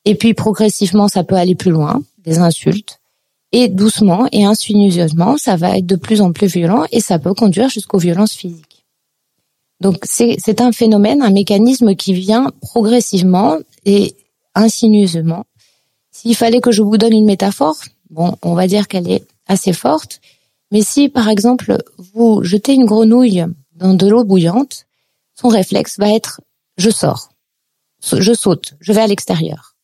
Et 0.05 0.15
puis 0.15 0.35
progressivement, 0.35 1.09
ça 1.09 1.23
peut 1.23 1.37
aller 1.37 1.55
plus 1.55 1.71
loin, 1.71 2.03
des 2.25 2.39
insultes. 2.39 3.01
Et 3.53 3.69
doucement 3.69 4.27
et 4.33 4.45
insinueusement, 4.45 5.37
ça 5.37 5.57
va 5.57 5.79
être 5.79 5.87
de 5.87 5.97
plus 5.97 6.21
en 6.21 6.33
plus 6.33 6.49
violent 6.49 6.85
et 6.91 7.01
ça 7.01 7.19
peut 7.19 7.35
conduire 7.35 7.69
jusqu'aux 7.69 7.99
violences 7.99 8.33
physiques. 8.33 8.75
Donc 9.81 9.99
c'est 10.05 10.61
un 10.61 10.73
phénomène, 10.73 11.23
un 11.23 11.31
mécanisme 11.31 11.94
qui 11.94 12.14
vient 12.14 12.50
progressivement 12.61 13.58
et 13.84 14.14
insinueusement. 14.55 15.44
S'il 16.11 16.34
fallait 16.34 16.61
que 16.61 16.73
je 16.73 16.82
vous 16.82 16.96
donne 16.96 17.12
une 17.12 17.26
métaphore, 17.26 17.76
bon, 18.11 18.37
on 18.43 18.55
va 18.55 18.67
dire 18.67 18.88
qu'elle 18.88 19.11
est 19.11 19.26
assez 19.46 19.73
forte. 19.73 20.20
Mais 20.73 20.82
si, 20.82 21.08
par 21.08 21.28
exemple, 21.28 21.76
vous 22.14 22.43
jetez 22.43 22.75
une 22.75 22.87
grenouille 22.87 23.44
dans 23.75 23.94
de 23.94 24.08
l'eau 24.08 24.25
bouillante, 24.25 24.87
son 25.34 25.49
réflexe 25.49 25.99
va 25.99 26.12
être 26.12 26.40
je 26.78 26.90
sors, 26.90 27.31
je 28.02 28.32
saute, 28.34 28.75
je 28.81 28.93
vais 28.93 29.00
à 29.00 29.06
l'extérieur. 29.06 29.75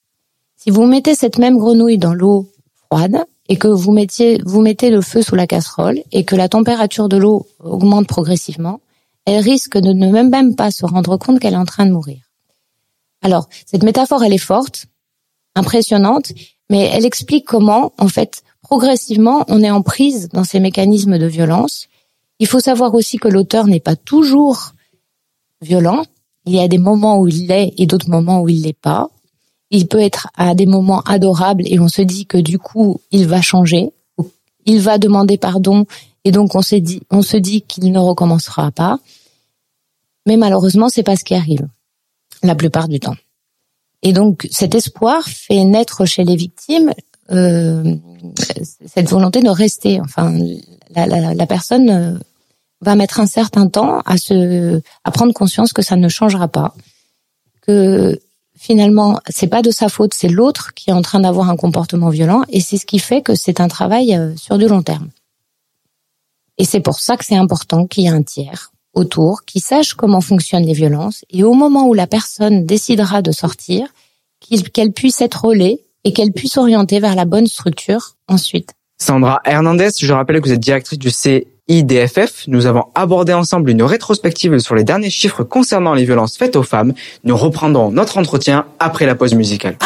Si 0.56 0.70
vous 0.70 0.86
mettez 0.86 1.14
cette 1.14 1.38
même 1.38 1.58
grenouille 1.58 1.98
dans 1.98 2.14
l'eau 2.14 2.50
froide 2.86 3.24
et 3.48 3.56
que 3.56 3.68
vous 3.68 3.92
mettiez, 3.92 4.40
vous 4.44 4.60
mettez 4.62 4.90
le 4.90 5.00
feu 5.00 5.22
sous 5.22 5.34
la 5.34 5.46
casserole 5.46 6.02
et 6.12 6.24
que 6.24 6.36
la 6.36 6.48
température 6.48 7.08
de 7.08 7.16
l'eau 7.16 7.46
augmente 7.60 8.06
progressivement, 8.06 8.80
elle 9.26 9.42
risque 9.42 9.78
de 9.78 9.92
ne 9.92 10.10
même, 10.10 10.54
pas 10.56 10.70
se 10.70 10.84
rendre 10.84 11.16
compte 11.16 11.40
qu'elle 11.40 11.54
est 11.54 11.58
en 11.58 11.64
train 11.64 11.86
de 11.86 11.92
mourir. 11.92 12.20
Alors, 13.23 13.49
cette 13.66 13.85
métaphore, 13.85 14.25
elle 14.25 14.32
est 14.32 14.38
forte, 14.38 14.87
impressionnante, 15.54 16.32
mais 16.70 16.90
elle 16.92 17.06
explique 17.06 17.47
comment, 17.47 17.92
en 17.99 18.08
fait, 18.08 18.42
progressivement, 18.62 19.44
on 19.49 19.62
est 19.62 19.70
en 19.70 19.82
prise 19.82 20.28
dans 20.30 20.44
ces 20.44 20.58
mécanismes 20.58 21.18
de 21.18 21.26
violence. 21.26 21.88
Il 22.38 22.47
faut 22.47 22.61
savoir 22.61 22.94
aussi 22.94 23.18
que 23.18 23.28
l'auteur 23.28 23.66
n'est 23.66 23.80
pas 23.80 23.97
toujours 23.97 24.73
violent. 25.61 26.04
Il 26.44 26.54
y 26.54 26.61
a 26.61 26.66
des 26.66 26.78
moments 26.78 27.20
où 27.20 27.28
il 27.28 27.47
l'est 27.47 27.73
et 27.78 27.87
d'autres 27.87 28.11
moments 28.11 28.40
où 28.40 28.49
il 28.49 28.62
l'est 28.62 28.73
pas. 28.73 29.11
Il 29.70 29.87
peut 29.87 30.00
être 30.00 30.28
à 30.35 30.54
des 30.54 30.66
moments 30.66 31.02
adorables 31.02 31.62
et 31.66 31.78
on 31.78 31.88
se 31.88 32.02
dit 32.02 32.26
que 32.26 32.38
du 32.38 32.58
coup, 32.58 33.00
il 33.11 33.26
va 33.26 33.40
changer. 33.40 33.90
Il 34.64 34.80
va 34.80 34.99
demander 34.99 35.38
pardon 35.38 35.87
et 36.25 36.33
donc 36.33 36.55
on 36.55 36.62
se 36.62 36.76
dit, 36.76 37.02
on 37.11 37.23
se 37.23 37.37
dit 37.37 37.62
qu'il 37.62 37.91
ne 37.93 37.99
recommencera 37.99 38.71
pas. 38.71 38.99
Mais 40.26 40.37
malheureusement, 40.37 40.88
c'est 40.88 41.02
pas 41.02 41.17
ce 41.17 41.25
qui 41.25 41.35
arrive 41.35 41.67
la 42.43 42.55
plupart 42.55 42.88
du 42.88 43.00
temps. 43.00 43.17
Et 44.02 44.12
donc 44.12 44.47
cet 44.50 44.75
espoir 44.75 45.23
fait 45.25 45.64
naître 45.64 46.05
chez 46.07 46.25
les 46.25 46.37
victimes 46.37 46.93
euh, 47.31 47.97
cette 48.87 49.09
volonté 49.09 49.43
de 49.43 49.49
rester. 49.49 50.00
Enfin, 50.00 50.37
la, 50.95 51.07
la, 51.07 51.35
la, 51.35 51.47
personne 51.47 51.91
euh, 51.91 52.19
va 52.81 52.97
mettre 52.97 53.21
un 53.21 53.26
certain 53.26 53.69
temps 53.69 54.00
à 54.00 54.17
se, 54.19 54.81
à 55.05 55.11
prendre 55.11 55.33
conscience 55.33 55.73
que 55.73 55.83
ça 55.83 55.97
ne 55.97 56.09
changera 56.09 56.49
pas, 56.49 56.75
que 57.62 58.21
finalement 58.59 59.21
c'est 59.29 59.47
pas 59.47 59.62
de 59.62 59.71
sa 59.71 59.88
faute, 59.88 60.14
c'est 60.14 60.29
l'autre 60.29 60.75
qui 60.75 60.91
est 60.91 60.93
en 60.93 61.02
train 61.02 61.21
d'avoir 61.21 61.49
un 61.49 61.57
comportement 61.57 62.11
violent, 62.11 62.43
et 62.49 62.61
c'est 62.61 62.76
ce 62.76 62.87
qui 62.87 62.99
fait 62.99 63.23
que 63.23 63.35
c'est 63.35 63.61
un 63.61 63.69
travail 63.69 64.14
euh, 64.14 64.37
sur 64.37 64.59
du 64.59 64.67
long 64.67 64.83
terme. 64.83 65.09
Et 66.59 66.64
c'est 66.64 66.80
pour 66.80 67.00
ça 67.00 67.16
que 67.16 67.25
c'est 67.25 67.37
important 67.37 67.87
qu'il 67.87 68.04
y 68.04 68.06
ait 68.06 68.11
un 68.11 68.23
tiers 68.23 68.73
autour 68.94 69.44
qui 69.47 69.61
sache 69.61 69.94
comment 69.94 70.21
fonctionnent 70.21 70.66
les 70.66 70.75
violences, 70.75 71.25
et 71.30 71.44
au 71.44 71.54
moment 71.54 71.87
où 71.87 71.94
la 71.94 72.06
personne 72.06 72.66
décidera 72.66 73.23
de 73.23 73.32
sortir, 73.32 73.88
qu'elle 74.73 74.92
puisse 74.92 75.21
être 75.21 75.47
relais 75.47 75.80
et 76.04 76.12
qu'elle 76.12 76.32
puisse 76.32 76.56
orienter 76.56 77.00
vers 77.00 77.14
la 77.14 77.25
bonne 77.25 77.47
structure 77.47 78.16
ensuite. 78.28 78.75
Sandra 78.99 79.40
Hernandez, 79.44 79.90
je 79.99 80.12
rappelle 80.12 80.40
que 80.40 80.49
vous 80.49 80.52
êtes 80.52 80.61
directrice 80.61 80.99
du 80.99 81.11
CIDFF. 81.11 82.44
Nous 82.49 82.66
avons 82.66 82.85
abordé 82.94 83.32
ensemble 83.32 83.71
une 83.71 83.82
rétrospective 83.82 84.59
sur 84.59 84.75
les 84.75 84.85
derniers 84.85 85.11
chiffres 85.11 85.42
concernant 85.42 85.94
les 85.94 86.04
violences 86.04 86.37
faites 86.37 86.56
aux 86.56 86.62
femmes. 86.62 86.92
Nous 87.25 87.37
reprendrons 87.37 87.90
notre 87.90 88.18
entretien 88.18 88.66
après 88.78 89.06
la 89.06 89.14
pause 89.14 89.35
musicale. 89.35 89.76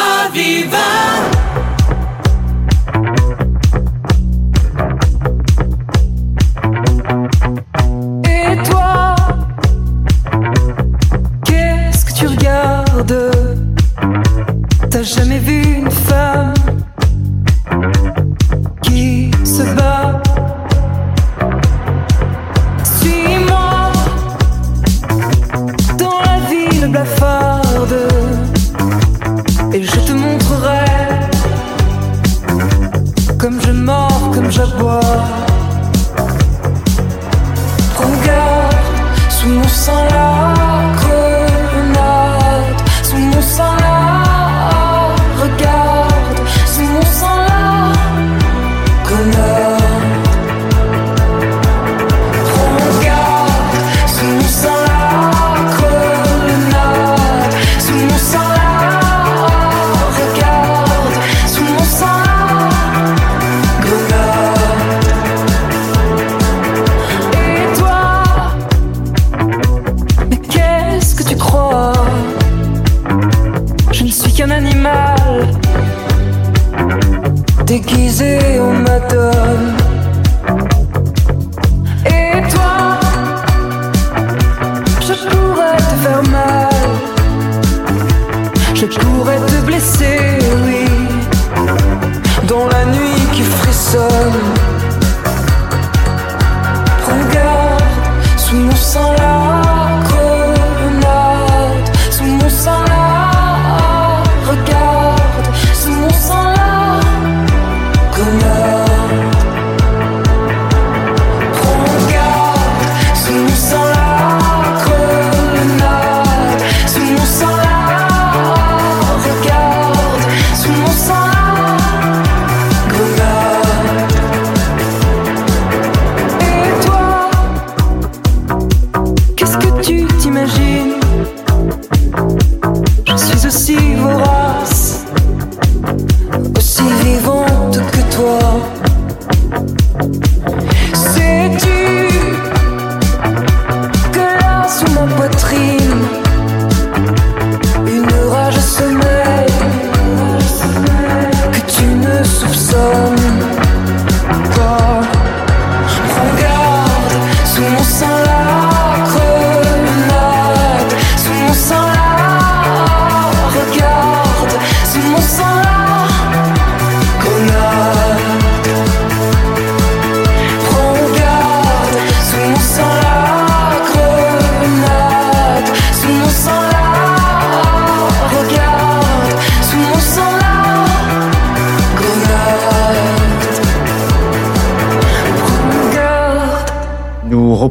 si 136.77 136.83
vivante 137.03 137.81
que 137.91 138.03
toi. 138.15 138.96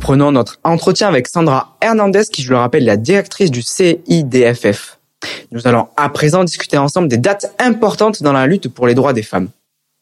Reprenons 0.06 0.32
notre 0.32 0.60
entretien 0.64 1.08
avec 1.08 1.28
Sandra 1.28 1.76
Hernandez, 1.82 2.26
qui, 2.32 2.44
je 2.44 2.52
le 2.52 2.58
rappelle, 2.58 2.84
est 2.84 2.86
la 2.86 2.96
directrice 2.96 3.50
du 3.50 3.64
CIDFF. 3.64 5.00
Nous 5.52 5.66
allons 5.66 5.88
à 5.98 6.10
présent 6.10 6.44
discuter 6.44 6.78
ensemble 6.78 7.08
des 7.08 7.18
dates 7.18 7.56
importantes 7.58 8.22
dans 8.22 8.32
la 8.32 8.46
lutte 8.46 8.68
pour 8.68 8.86
les 8.86 8.94
droits 8.94 9.14
des 9.14 9.24
femmes. 9.24 9.48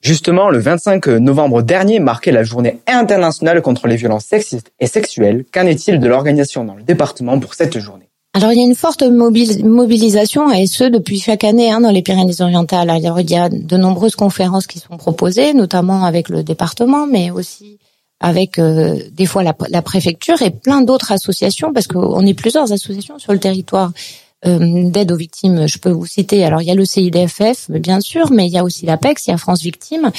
Justement, 0.02 0.50
le 0.50 0.60
25 0.60 1.08
novembre 1.08 1.62
dernier 1.62 2.02
marquait 2.02 2.34
la 2.34 2.44
journée 2.44 2.80
internationale 2.86 3.62
contre 3.62 3.88
les 3.88 3.96
violences 3.96 4.26
sexistes 4.26 4.74
et 4.82 4.88
sexuelles. 4.88 5.46
Qu'en 5.54 5.66
est-il 5.68 6.02
de 6.02 6.08
l'organisation 6.10 6.66
dans 6.66 6.76
le 6.76 6.84
département 6.84 7.40
pour 7.40 7.54
cette 7.54 7.80
journée? 7.80 8.10
Alors 8.34 8.52
il 8.52 8.58
y 8.58 8.62
a 8.62 8.66
une 8.66 8.76
forte 8.76 9.04
mobilisation 9.04 10.52
et 10.52 10.68
ce 10.68 10.84
depuis 10.84 11.20
chaque 11.20 11.46
année 11.46 11.72
hein, 11.72 11.80
dans 11.80 11.92
les 11.92 12.02
Pyrénées-Orientales. 12.02 12.92
Il 12.98 13.32
y 13.32 13.38
a 13.38 13.48
de 13.48 13.78
nombreuses 13.78 14.18
conférences 14.18 14.68
qui 14.68 14.80
sont 14.80 14.98
proposées, 14.98 15.54
notamment 15.54 16.04
avec 16.04 16.28
le 16.28 16.44
département, 16.44 17.08
mais 17.08 17.32
aussi 17.32 17.80
avec 18.20 18.58
euh, 18.58 19.00
des 19.12 19.26
fois 19.26 19.44
la, 19.44 19.82
préfecture 19.82 20.42
et 20.42 20.50
plein 20.50 20.82
d'autres 20.82 21.12
associations, 21.12 21.74
parce 21.74 21.88
qu'on 21.88 22.26
est 22.26 22.34
plusieurs 22.34 22.72
associations 22.72 23.20
sur 23.20 23.34
le 23.34 23.40
territoire 23.40 23.92
euh, 24.46 24.90
d'aide 24.90 25.12
aux 25.12 25.18
victimes. 25.18 25.68
Je 25.68 25.78
peux 25.78 25.92
vous 25.92 26.06
citer, 26.06 26.46
alors 26.46 26.62
il 26.62 26.68
y 26.68 26.72
a 26.72 26.76
le 26.76 26.86
CIDFF, 26.86 27.70
bien 27.70 28.00
sûr, 28.00 28.32
mais 28.32 28.48
il 28.48 28.54
y 28.54 28.58
a 28.58 28.64
aussi 28.64 28.86
l'APEX, 28.86 29.28
il 29.28 29.32
y 29.32 29.34
a 29.34 29.38
France 29.38 29.62
Victimes, 29.62 30.12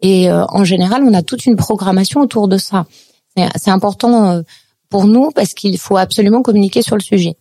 et 0.00 0.28
euh, 0.28 0.44
en 0.48 0.64
général, 0.64 1.04
on 1.04 1.14
a 1.14 1.22
toute 1.22 1.46
une 1.46 1.56
programmation 1.56 2.20
autour 2.20 2.48
de 2.48 2.58
ça. 2.58 2.86
C'est 3.56 3.70
important 3.70 4.42
pour 4.90 5.06
nous 5.06 5.30
parce 5.30 5.54
qu'il 5.54 5.78
faut 5.78 5.96
absolument 5.96 6.42
communiquer 6.42 6.82
sur 6.82 6.96
le 6.96 7.00
sujet. 7.00 7.34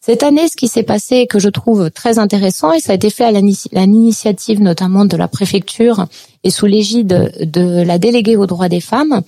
Cette 0.00 0.22
année, 0.22 0.48
ce 0.48 0.56
qui 0.56 0.68
s'est 0.68 0.82
passé 0.82 1.26
que 1.26 1.38
je 1.38 1.48
trouve 1.48 1.90
très 1.90 2.18
intéressant, 2.18 2.72
et 2.72 2.80
ça 2.80 2.92
a 2.92 2.94
été 2.94 3.10
fait 3.10 3.24
à 3.24 3.32
l'initiative 3.32 4.60
notamment 4.60 5.04
de 5.04 5.16
la 5.16 5.28
préfecture 5.28 6.06
et 6.42 6.50
sous 6.50 6.66
l'égide 6.66 7.32
de 7.40 7.82
la 7.82 7.98
déléguée 7.98 8.36
aux 8.36 8.46
droits 8.46 8.68
des 8.68 8.80
femmes, 8.80 9.22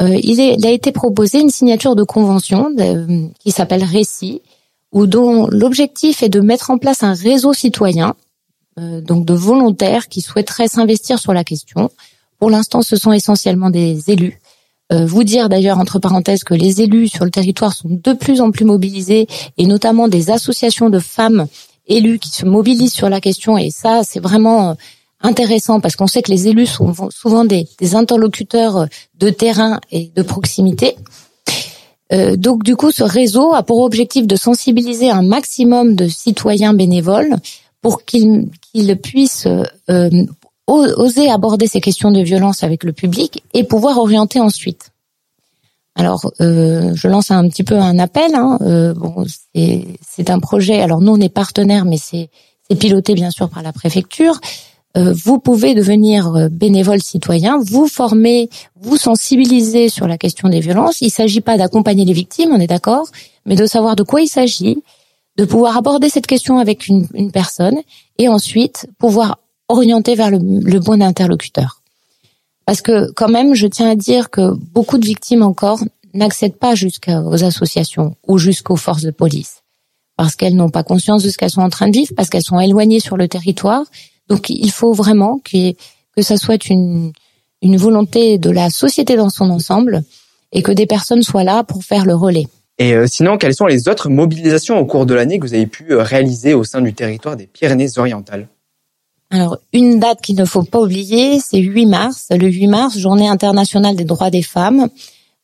euh, 0.00 0.18
il, 0.22 0.66
a 0.66 0.70
été 0.70 0.92
proposé 0.92 1.40
une 1.40 1.50
signature 1.50 1.94
de 1.96 2.02
convention 2.02 2.74
qui 3.40 3.50
s'appelle 3.50 3.84
Récit, 3.84 4.40
où 4.92 5.06
dont 5.06 5.46
l'objectif 5.48 6.22
est 6.22 6.28
de 6.28 6.40
mettre 6.40 6.70
en 6.70 6.78
place 6.78 7.02
un 7.02 7.14
réseau 7.14 7.52
citoyen, 7.52 8.14
euh, 8.78 9.00
donc 9.00 9.26
de 9.26 9.34
volontaires 9.34 10.08
qui 10.08 10.20
souhaiteraient 10.20 10.68
s'investir 10.68 11.18
sur 11.18 11.32
la 11.32 11.44
question. 11.44 11.90
Pour 12.38 12.50
l'instant, 12.50 12.82
ce 12.82 12.96
sont 12.96 13.12
essentiellement 13.12 13.70
des 13.70 14.10
élus. 14.10 14.40
Euh, 14.92 15.06
vous 15.06 15.24
dire 15.24 15.48
d'ailleurs 15.48 15.78
entre 15.78 15.98
parenthèses 15.98 16.44
que 16.44 16.54
les 16.54 16.82
élus 16.82 17.08
sur 17.08 17.24
le 17.24 17.30
territoire 17.30 17.72
sont 17.72 17.88
de 17.90 18.12
plus 18.12 18.40
en 18.40 18.50
plus 18.50 18.64
mobilisés 18.64 19.26
et 19.56 19.66
notamment 19.66 20.08
des 20.08 20.30
associations 20.30 20.90
de 20.90 20.98
femmes 20.98 21.46
élus 21.86 22.18
qui 22.18 22.30
se 22.30 22.44
mobilisent 22.44 22.92
sur 22.92 23.08
la 23.08 23.20
question 23.20 23.56
et 23.56 23.70
ça 23.70 24.02
c'est 24.04 24.20
vraiment 24.20 24.76
intéressant 25.22 25.80
parce 25.80 25.96
qu'on 25.96 26.06
sait 26.06 26.22
que 26.22 26.30
les 26.30 26.48
élus 26.48 26.66
sont 26.66 26.92
souvent 27.10 27.44
des, 27.44 27.66
interlocuteurs 27.94 28.86
de 29.18 29.30
terrain 29.30 29.80
et 29.90 30.10
de 30.14 30.22
proximité. 30.22 30.96
Euh, 32.12 32.36
donc 32.36 32.62
du 32.62 32.76
coup, 32.76 32.90
ce 32.90 33.04
réseau 33.04 33.54
a 33.54 33.62
pour 33.62 33.80
objectif 33.80 34.26
de 34.26 34.36
sensibiliser 34.36 35.10
un 35.10 35.22
maximum 35.22 35.94
de 35.94 36.08
citoyens 36.08 36.74
bénévoles 36.74 37.36
pour 37.80 38.04
qu'ils 38.04 38.50
puissent 39.02 39.48
euh, 39.90 40.26
oser 40.66 41.30
aborder 41.30 41.66
ces 41.66 41.80
questions 41.80 42.10
de 42.10 42.20
violence 42.20 42.62
avec 42.62 42.84
le 42.84 42.92
public 42.92 43.42
et 43.54 43.64
pouvoir 43.64 43.98
orienter 43.98 44.40
ensuite. 44.40 44.90
Alors, 45.94 46.32
euh, 46.40 46.92
je 46.94 47.08
lance 47.08 47.30
un 47.30 47.46
petit 47.48 47.64
peu 47.64 47.76
un 47.76 47.98
appel. 47.98 48.34
Hein. 48.34 48.58
bon, 48.96 49.24
c'est 49.54 50.30
un 50.30 50.38
projet. 50.38 50.80
Alors 50.80 51.00
nous, 51.00 51.12
on 51.12 51.20
est 51.20 51.28
partenaire, 51.28 51.84
mais 51.84 51.98
c'est 51.98 52.30
piloté 52.78 53.12
bien 53.14 53.30
sûr 53.30 53.50
par 53.50 53.62
la 53.62 53.72
préfecture. 53.72 54.40
Euh, 54.96 55.14
vous 55.24 55.38
pouvez 55.38 55.74
devenir 55.74 56.34
euh, 56.34 56.48
bénévole 56.48 57.02
citoyen, 57.02 57.58
vous 57.58 57.86
former, 57.86 58.50
vous 58.80 58.98
sensibiliser 58.98 59.88
sur 59.88 60.06
la 60.06 60.18
question 60.18 60.48
des 60.48 60.60
violences. 60.60 61.00
Il 61.00 61.06
ne 61.06 61.10
s'agit 61.10 61.40
pas 61.40 61.56
d'accompagner 61.56 62.04
les 62.04 62.12
victimes, 62.12 62.50
on 62.52 62.60
est 62.60 62.66
d'accord, 62.66 63.06
mais 63.46 63.56
de 63.56 63.66
savoir 63.66 63.96
de 63.96 64.02
quoi 64.02 64.20
il 64.20 64.28
s'agit, 64.28 64.82
de 65.36 65.44
pouvoir 65.46 65.78
aborder 65.78 66.10
cette 66.10 66.26
question 66.26 66.58
avec 66.58 66.88
une, 66.88 67.08
une 67.14 67.32
personne 67.32 67.78
et 68.18 68.28
ensuite 68.28 68.86
pouvoir 68.98 69.38
orienter 69.68 70.14
vers 70.14 70.30
le, 70.30 70.38
le 70.38 70.78
bon 70.78 71.00
interlocuteur. 71.00 71.80
Parce 72.66 72.82
que 72.82 73.10
quand 73.12 73.28
même, 73.28 73.54
je 73.54 73.66
tiens 73.66 73.88
à 73.88 73.94
dire 73.94 74.28
que 74.28 74.52
beaucoup 74.74 74.98
de 74.98 75.06
victimes 75.06 75.42
encore 75.42 75.80
n'accèdent 76.12 76.58
pas 76.58 76.74
jusqu'aux 76.74 77.42
associations 77.42 78.14
ou 78.28 78.36
jusqu'aux 78.36 78.76
forces 78.76 79.02
de 79.02 79.10
police 79.10 79.62
parce 80.16 80.36
qu'elles 80.36 80.54
n'ont 80.54 80.70
pas 80.70 80.84
conscience 80.84 81.22
de 81.22 81.30
ce 81.30 81.38
qu'elles 81.38 81.50
sont 81.50 81.62
en 81.62 81.68
train 81.68 81.88
de 81.88 81.96
vivre, 81.96 82.12
parce 82.16 82.28
qu'elles 82.28 82.44
sont 82.44 82.60
éloignées 82.60 83.00
sur 83.00 83.16
le 83.16 83.28
territoire. 83.28 83.82
Donc 84.28 84.50
il 84.50 84.70
faut 84.70 84.92
vraiment 84.92 85.40
que, 85.44 85.72
que 86.16 86.22
ça 86.22 86.36
soit 86.36 86.68
une, 86.68 87.12
une 87.62 87.76
volonté 87.76 88.38
de 88.38 88.50
la 88.50 88.70
société 88.70 89.16
dans 89.16 89.30
son 89.30 89.50
ensemble 89.50 90.02
et 90.52 90.62
que 90.62 90.72
des 90.72 90.86
personnes 90.86 91.22
soient 91.22 91.44
là 91.44 91.64
pour 91.64 91.84
faire 91.84 92.04
le 92.04 92.14
relais. 92.14 92.46
Et 92.78 92.94
euh, 92.94 93.06
sinon, 93.06 93.38
quelles 93.38 93.54
sont 93.54 93.66
les 93.66 93.88
autres 93.88 94.08
mobilisations 94.08 94.78
au 94.78 94.86
cours 94.86 95.06
de 95.06 95.14
l'année 95.14 95.38
que 95.38 95.46
vous 95.46 95.54
avez 95.54 95.66
pu 95.66 95.92
euh, 95.92 96.02
réaliser 96.02 96.54
au 96.54 96.64
sein 96.64 96.80
du 96.80 96.94
territoire 96.94 97.36
des 97.36 97.46
Pyrénées-Orientales? 97.46 98.48
Alors, 99.30 99.56
une 99.72 99.98
date 99.98 100.20
qu'il 100.20 100.36
ne 100.36 100.44
faut 100.44 100.62
pas 100.62 100.80
oublier, 100.80 101.40
c'est 101.40 101.58
8 101.58 101.86
mars, 101.86 102.26
le 102.30 102.48
8 102.48 102.66
mars, 102.66 102.98
journée 102.98 103.28
internationale 103.28 103.96
des 103.96 104.04
droits 104.04 104.30
des 104.30 104.42
femmes. 104.42 104.88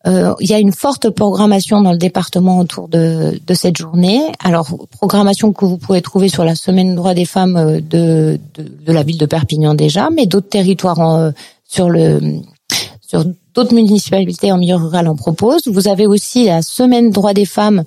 Euh, 0.07 0.33
il 0.41 0.49
y 0.49 0.55
a 0.55 0.61
une 0.61 0.73
forte 0.73 1.11
programmation 1.11 1.81
dans 1.81 1.91
le 1.91 1.99
département 1.99 2.61
autour 2.61 2.89
de, 2.89 3.41
de, 3.45 3.55
cette 3.55 3.77
journée. 3.77 4.21
Alors, 4.39 4.69
programmation 4.93 5.53
que 5.53 5.65
vous 5.65 5.77
pouvez 5.77 6.01
trouver 6.03 6.29
sur 6.29 6.45
la 6.45 6.55
semaine 6.55 6.95
droits 6.95 7.15
des 7.15 7.25
femmes 7.25 7.57
euh, 7.57 7.81
de, 7.81 8.39
la 8.87 9.03
ville 9.03 9.19
de 9.19 9.27
Perpignan 9.27 9.75
déjà, 9.75 10.09
mais 10.15 10.27
d'autres 10.27 10.49
territoires 10.49 11.01
en, 11.01 11.33
sur 11.65 11.91
le 11.91 12.21
sur 13.01 13.25
d'autres 13.55 13.75
municipalités 13.75 14.53
en 14.53 14.59
milieu 14.59 14.77
rural 14.77 15.09
en 15.09 15.17
proposent. 15.17 15.67
Vous 15.67 15.89
avez 15.89 16.07
aussi 16.07 16.45
la 16.45 16.63
semaine 16.63 17.11
droits 17.11 17.33
des 17.33 17.47
femmes 17.47 17.83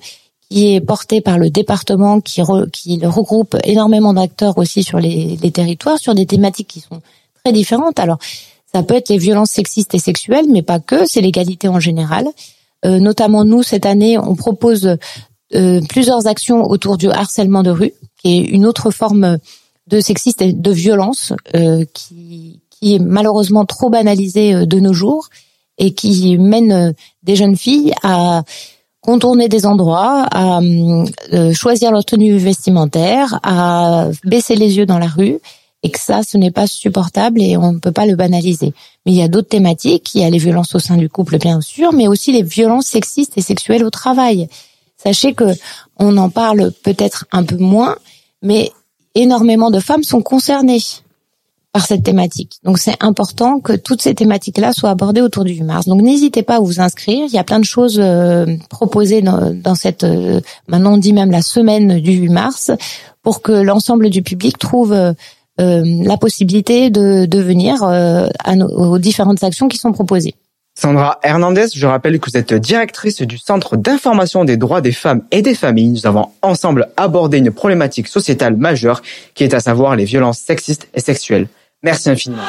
qui 0.50 0.74
est 0.74 0.80
porté 0.80 1.20
par 1.20 1.38
le 1.38 1.48
département, 1.48 2.20
qui, 2.20 2.42
qui 2.72 3.06
regroupe 3.06 3.56
énormément 3.64 4.12
d'acteurs 4.12 4.58
aussi 4.58 4.82
sur 4.82 4.98
les, 4.98 5.38
les, 5.40 5.50
territoires, 5.50 5.98
sur 5.98 6.14
des 6.14 6.26
thématiques 6.26 6.68
qui 6.68 6.80
sont 6.80 7.00
très 7.42 7.52
différentes. 7.52 7.98
Alors, 7.98 8.18
ça 8.74 8.82
peut 8.82 8.94
être 8.94 9.08
les 9.08 9.18
violences 9.18 9.50
sexistes 9.50 9.94
et 9.94 9.98
sexuelles, 9.98 10.46
mais 10.48 10.62
pas 10.62 10.80
que, 10.80 11.06
c'est 11.06 11.20
l'égalité 11.20 11.68
en 11.68 11.80
général. 11.80 12.28
Euh, 12.84 12.98
notamment, 12.98 13.44
nous, 13.44 13.62
cette 13.62 13.86
année, 13.86 14.18
on 14.18 14.34
propose 14.34 14.96
euh, 15.54 15.80
plusieurs 15.88 16.26
actions 16.26 16.64
autour 16.64 16.96
du 16.96 17.10
harcèlement 17.10 17.62
de 17.62 17.70
rue, 17.70 17.92
qui 18.20 18.38
est 18.38 18.42
une 18.42 18.66
autre 18.66 18.90
forme 18.90 19.38
de 19.86 20.00
sexiste 20.00 20.42
et 20.42 20.52
de 20.52 20.70
violence 20.70 21.32
euh, 21.54 21.84
qui, 21.92 22.62
qui 22.70 22.94
est 22.94 22.98
malheureusement 22.98 23.64
trop 23.64 23.90
banalisée 23.90 24.54
euh, 24.54 24.66
de 24.66 24.80
nos 24.80 24.92
jours 24.92 25.28
et 25.78 25.94
qui 25.94 26.36
mène 26.38 26.72
euh, 26.72 26.92
des 27.22 27.36
jeunes 27.36 27.56
filles 27.56 27.92
à 28.02 28.42
contourner 29.00 29.48
des 29.48 29.66
endroits, 29.66 30.26
à 30.30 30.60
euh, 30.60 31.52
choisir 31.52 31.90
leur 31.90 32.04
tenue 32.04 32.36
vestimentaire, 32.36 33.40
à 33.42 34.08
baisser 34.24 34.54
les 34.54 34.76
yeux 34.76 34.86
dans 34.86 34.98
la 34.98 35.08
rue, 35.08 35.40
et 35.82 35.90
que 35.90 35.98
ça, 35.98 36.22
ce 36.22 36.36
n'est 36.36 36.50
pas 36.50 36.66
supportable 36.66 37.42
et 37.42 37.56
on 37.56 37.72
ne 37.72 37.78
peut 37.78 37.92
pas 37.92 38.06
le 38.06 38.14
banaliser. 38.14 38.72
Mais 39.04 39.12
il 39.12 39.18
y 39.18 39.22
a 39.22 39.28
d'autres 39.28 39.48
thématiques, 39.48 40.14
il 40.14 40.20
y 40.20 40.24
a 40.24 40.30
les 40.30 40.38
violences 40.38 40.74
au 40.74 40.78
sein 40.78 40.96
du 40.96 41.08
couple, 41.08 41.38
bien 41.38 41.60
sûr, 41.60 41.92
mais 41.92 42.06
aussi 42.06 42.32
les 42.32 42.42
violences 42.42 42.86
sexistes 42.86 43.36
et 43.36 43.42
sexuelles 43.42 43.84
au 43.84 43.90
travail. 43.90 44.48
Sachez 44.96 45.34
que 45.34 45.44
on 45.98 46.16
en 46.16 46.30
parle 46.30 46.72
peut-être 46.84 47.26
un 47.32 47.42
peu 47.42 47.56
moins, 47.56 47.96
mais 48.42 48.70
énormément 49.14 49.70
de 49.70 49.80
femmes 49.80 50.04
sont 50.04 50.22
concernées 50.22 50.82
par 51.72 51.86
cette 51.86 52.02
thématique. 52.02 52.58
Donc 52.64 52.78
c'est 52.78 53.02
important 53.02 53.58
que 53.58 53.72
toutes 53.72 54.02
ces 54.02 54.14
thématiques-là 54.14 54.72
soient 54.72 54.90
abordées 54.90 55.22
autour 55.22 55.44
du 55.44 55.54
8 55.54 55.62
mars. 55.62 55.86
Donc 55.86 56.02
n'hésitez 56.02 56.42
pas 56.42 56.56
à 56.56 56.60
vous 56.60 56.80
inscrire. 56.80 57.24
Il 57.26 57.34
y 57.34 57.38
a 57.38 57.44
plein 57.44 57.60
de 57.60 57.64
choses 57.64 57.98
euh, 57.98 58.46
proposées 58.68 59.22
dans, 59.22 59.52
dans 59.54 59.74
cette, 59.74 60.04
euh, 60.04 60.40
maintenant 60.68 60.94
on 60.94 60.98
dit 60.98 61.14
même 61.14 61.30
la 61.30 61.40
semaine 61.40 61.98
du 61.98 62.12
8 62.12 62.28
mars, 62.28 62.70
pour 63.22 63.40
que 63.40 63.52
l'ensemble 63.52 64.10
du 64.10 64.22
public 64.22 64.58
trouve 64.58 64.92
euh, 64.92 65.14
la 66.04 66.16
possibilité 66.16 66.90
de, 66.90 67.26
de 67.26 67.38
venir 67.40 67.82
à 67.82 68.56
nos, 68.56 68.68
aux 68.68 68.98
différentes 68.98 69.42
actions 69.44 69.68
qui 69.68 69.78
sont 69.78 69.92
proposées. 69.92 70.34
Sandra 70.74 71.18
Hernandez, 71.22 71.66
je 71.74 71.86
rappelle 71.86 72.18
que 72.18 72.30
vous 72.30 72.36
êtes 72.36 72.54
directrice 72.54 73.20
du 73.20 73.36
Centre 73.36 73.76
d'information 73.76 74.44
des 74.44 74.56
droits 74.56 74.80
des 74.80 74.92
femmes 74.92 75.22
et 75.30 75.42
des 75.42 75.54
familles. 75.54 75.90
Nous 75.90 76.06
avons 76.06 76.28
ensemble 76.40 76.88
abordé 76.96 77.38
une 77.38 77.50
problématique 77.50 78.08
sociétale 78.08 78.56
majeure 78.56 79.02
qui 79.34 79.44
est 79.44 79.54
à 79.54 79.60
savoir 79.60 79.96
les 79.96 80.04
violences 80.04 80.38
sexistes 80.38 80.88
et 80.94 81.00
sexuelles. 81.00 81.46
Merci 81.82 82.10
infiniment. 82.10 82.42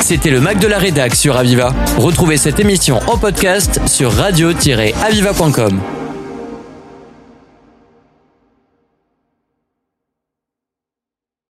C'était 0.00 0.30
le 0.30 0.40
Mac 0.40 0.58
de 0.58 0.66
la 0.66 0.78
Rédac 0.78 1.14
sur 1.14 1.36
Aviva. 1.36 1.74
Retrouvez 1.96 2.36
cette 2.36 2.60
émission 2.60 3.00
en 3.08 3.18
podcast 3.18 3.80
sur 3.86 4.12
radio-aviva.com. 4.12 5.80